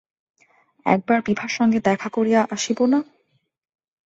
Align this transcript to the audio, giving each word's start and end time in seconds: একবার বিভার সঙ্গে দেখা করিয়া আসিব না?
একবার 0.85 1.19
বিভার 1.21 1.51
সঙ্গে 1.57 1.79
দেখা 1.79 2.09
করিয়া 2.09 2.41
আসিব 2.55 2.79
না? 2.85 2.99